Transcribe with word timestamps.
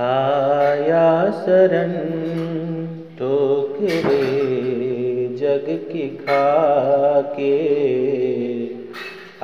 आया 0.00 1.30
शरण 1.30 1.92
ठोकरे 3.18 4.22
जग 5.40 5.66
की 5.92 6.08
खाके। 6.16 7.56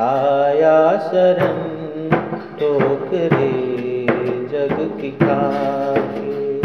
आया 0.02 0.98
शरण 0.98 1.60
ठोकरे 2.60 3.50
जग 4.52 4.76
की 5.00 5.10
खाके। 5.10 6.56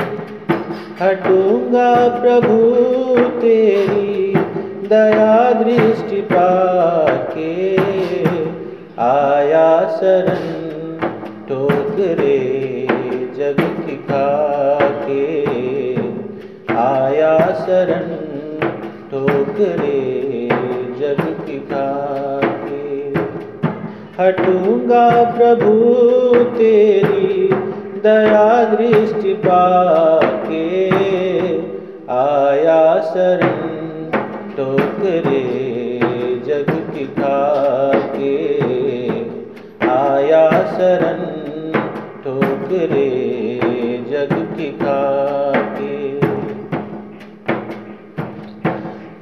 हटूँगा 1.03 2.07
प्रभु 2.21 2.59
तेरी 3.41 4.33
दया 4.87 5.51
दृष्टि 5.51 6.21
पाके। 6.21 7.77
आया 9.01 9.89
शरण 9.89 10.51
ठोकरे 11.49 12.62
जग 13.43 13.57
की 13.85 13.95
खाके 14.07 15.23
आया 16.73 17.31
शरण 17.61 18.05
ठोकरे 19.09 20.01
जग 20.99 21.21
की। 21.47 21.57
खाके 21.71 22.85
हटूँगा 24.19 25.07
प्रभु 25.37 25.73
तेरी 26.57 27.49
दया 28.03 28.47
दृष्टि 28.65 29.33
पाके। 29.45 30.63
आया 32.13 32.81
शरण 33.11 33.59
ठोकरे 34.55 35.42
की 44.59 44.79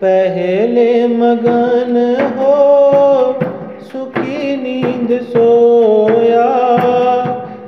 पहले 0.02 1.08
मगन 1.08 2.16
हो, 2.38 2.56
सुखी 3.82 4.56
नींद 4.56 5.22
सोया। 5.22 6.48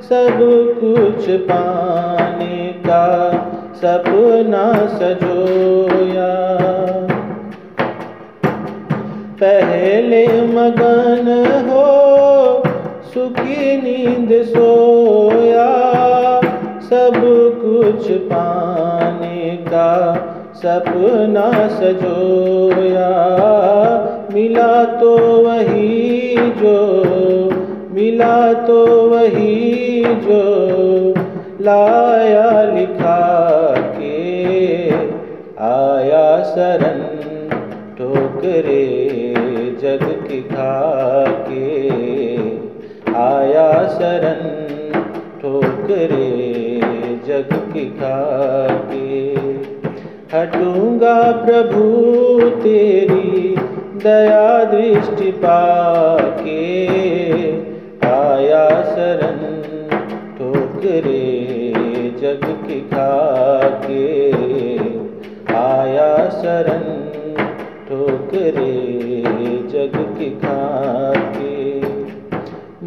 सब 0.00 0.38
कुछ 0.80 1.30
पाने 1.30 2.74
का 2.86 3.32
सपना 3.74 4.86
सजोया। 4.86 6.32
पहले 9.42 10.26
मगन 10.42 11.28
हो, 11.70 12.62
सुखी 13.14 13.76
नींद 13.76 14.42
सोया। 14.42 15.23
सब 16.94 17.14
कुछ 17.64 18.10
पाने 18.10 19.56
का 19.56 20.14
सपना 20.54 21.68
सजोया। 21.68 23.08
मिला 24.34 24.84
तो 24.84 25.16
वही 25.16 26.36
जो, 26.36 26.78
मिला 27.92 28.52
तो 28.52 29.08
वही 29.10 30.04
जो, 30.04 30.42
लाया 31.60 32.62
लिखा 32.62 33.20
के 33.98 34.90
आया 35.64 36.42
शरण 36.42 37.03
जग 47.34 47.52
की 47.72 47.84
खाके, 47.90 49.14
हटूँगा 50.32 51.16
प्रभु 51.40 52.50
तेरी 52.60 53.56
दया 54.04 54.64
दृष्टि 54.64 55.30
पाके, 55.44 56.58
आया 58.08 58.68
शरण 58.84 59.40
ठोकरे 60.36 61.24
जग 62.20 62.44
की 62.66 62.80
खाके, 62.92 64.06
आया 65.54 66.12
शरण 66.38 66.86
ठोकरे 67.88 68.72
जग 69.72 69.96
की 70.18 70.30
खाके। 70.38 71.80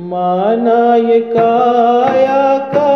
माना 0.08 0.96
ये 0.96 1.20
काया 1.28 2.58
का 2.74 2.94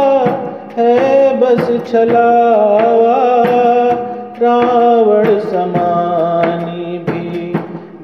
है 0.78 1.20
बस 1.51 1.69
छलावा 1.88 3.16
रावण 4.41 5.25
समानी 5.39 6.97
भी 7.07 7.53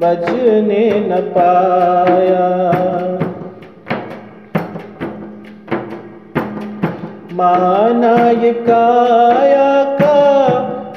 बचने 0.02 0.84
न 1.00 1.19
पाया। 1.35 2.47
माना 7.34 8.16
ये 8.44 8.52
काया 8.68 9.72
का 10.02 10.19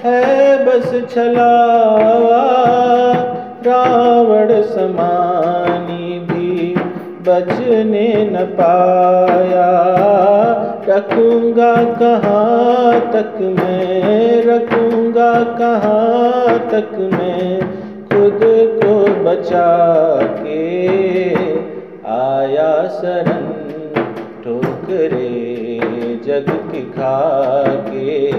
है 0.05 0.57
बस 0.67 0.91
छलावा 1.15 2.45
रावण 3.67 4.61
समानी 4.75 5.30
बचने 7.41 8.31
न 8.33 8.37
पाया। 8.45 9.71
रखूँगा 10.89 11.77
कहाँ 11.77 13.01
तक 13.13 13.41
मैं? 13.41 14.43
रखूँगा 14.43 15.45
कहाँ 15.45 16.59
तक 16.59 16.91
मैं? 16.99 17.61
खुद 18.09 18.41
को 18.83 19.25
बचा 19.25 20.17
के 20.23 20.89
आया 22.11 22.89
शरण 22.89 23.47
ठोकरे 24.45 25.81
जग 26.25 26.73
की 26.73 26.83
खाके। 26.83 28.31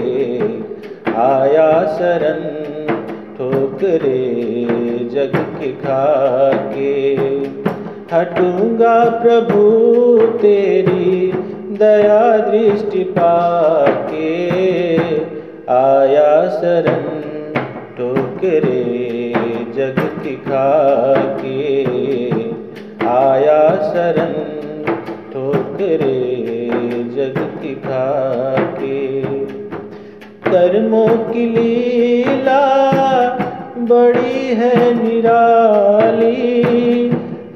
आया 1.12 1.86
शरण 1.86 2.62
ठोकरे 3.36 4.34
जग 5.12 5.60
की 5.60 5.72
खाके। 5.72 7.22
हटूँगा 8.12 8.96
प्रभु 9.20 9.60
तेरी 10.38 11.32
दया 11.78 12.24
दृष्टि 12.38 13.04
पाके। 13.14 14.32
आया 15.72 16.32
शरण 16.50 17.06
ठोकरे 17.96 18.82
जग 19.76 20.00
की 20.24 20.34
खाके 20.46 21.62
आया 23.08 23.62
शरण 23.86 24.34
ठोकरे 25.32 26.20
जग 27.16 27.40
की 27.62 27.74
खाके 27.86 29.00
कर्मों 30.46 31.08
की 31.30 31.46
लीला 31.48 32.60
बड़ी 33.90 34.54
है 34.54 34.76
निराली। 34.94 36.40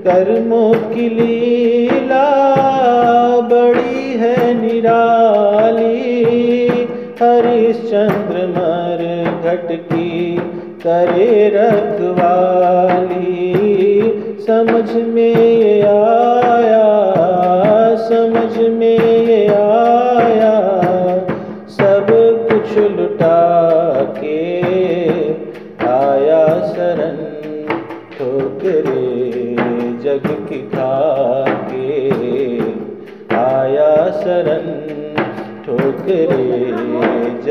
कर्मों 0.07 0.73
की 0.91 1.07
लीला 1.09 2.27
बड़ी 3.53 4.03
है 4.19 4.53
निराली। 4.55 5.95
हरिश्चंद्र 7.23 8.43
मर 8.49 9.01
घट 9.45 9.73
की 9.87 10.13
करे 10.87 11.33
रखवाली 11.55 13.39
समझ 14.47 14.89
में 15.15 15.60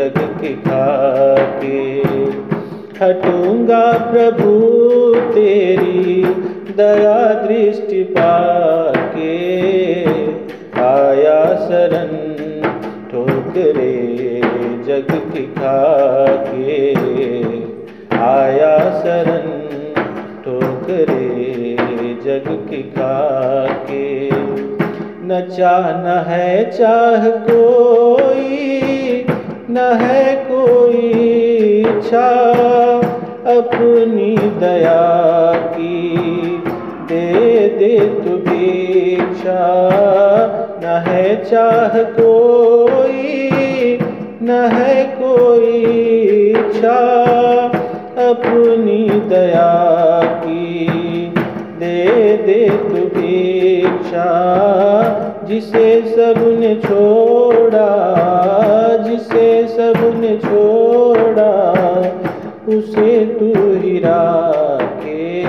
जग 0.09 0.41
की 0.41 0.53
खाके। 0.53 2.00
हटूँगा 3.06 3.91
प्रभु 3.91 4.53
तेरी 5.33 6.23
दया 6.77 7.33
दृष्टि 7.33 8.03
पाके। 8.03 9.35
आया 10.81 11.56
शरण 11.56 12.07
ठोकरे 13.11 14.41
जग 14.88 15.33
की 15.33 15.44
खाके। 15.44 16.94
आया 18.17 18.77
शरण 19.00 19.50
ठोकरे 20.44 21.77
जग 22.25 22.69
की 22.69 22.83
खाके। 22.83 24.29
न 25.23 25.47
चाह 25.57 25.91
न 25.91 26.25
है 26.27 26.71
चाह 26.71 27.29
कोई 27.29 28.99
न 29.80 30.00
है 30.02 30.36
कोई 30.36 31.12
इच्छा 31.81 32.30
अपनी 33.58 34.38
दया 34.38 35.54
की। 35.54 36.18
दे 37.10 37.60
दे 37.80 38.00
तू 38.00 38.30
भिक्षा। 38.30 39.68
न 40.84 41.04
है 41.08 41.46
चाह 41.46 42.04
कोई, 42.04 43.50
न 44.42 44.70
है 44.74 45.06
कोई 45.06 45.84
इच्छा 46.50 47.26
अपनी 48.18 49.10
दया 49.10 50.22
की। 50.24 50.88
दे 51.78 52.38
दे 52.38 52.70
तू 52.70 53.20
भिक्षा, 53.20 54.30
जिसे 55.48 56.02
सबने 56.02 56.76
छोड़ा, 56.76 57.90
जिसे 58.98 59.69
सबने 59.80 60.38
छोड़ा, 60.38 61.74
उसे 62.68 63.26
तू 63.26 63.46
ही 63.56 64.00
राखे। 64.00 65.44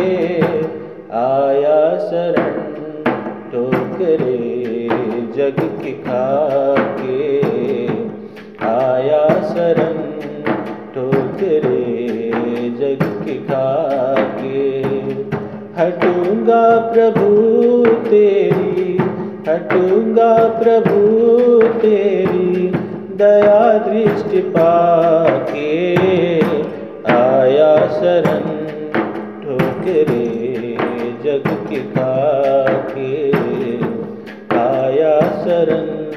आया 1.12 1.98
शरण 1.98 2.52
ठोकरे 3.50 4.88
जग 5.36 5.82
की 5.84 5.92
खाके। 5.92 7.38
आया 8.66 9.28
शरण 9.28 9.98
ठोकरे 10.94 12.10
जग 12.80 13.24
की 13.24 13.34
खाके। 13.34 14.80
हटूँगा 15.82 16.78
प्रभु 16.78 17.30
तेरी, 18.10 18.98
हटूँगा 19.48 20.48
प्रभु 20.62 21.00
तेरी। 21.78 22.72
दया 23.20 23.62
दृष्टि 23.86 24.40
पाके 24.52 25.72
आया 27.14 27.72
शरण 27.96 28.46
ठोकरे 29.42 30.24
जग 31.24 31.48
के 31.68 31.80
खाके 31.92 33.12
आया 34.60 35.12
शरण 35.42 36.09